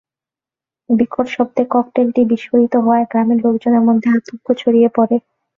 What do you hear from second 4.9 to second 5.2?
পড়ে।